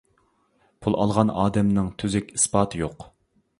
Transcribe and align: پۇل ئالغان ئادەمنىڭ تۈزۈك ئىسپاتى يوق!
پۇل 0.85 0.97
ئالغان 1.03 1.33
ئادەمنىڭ 1.43 1.93
تۈزۈك 2.03 2.35
ئىسپاتى 2.39 2.83
يوق! 2.85 3.09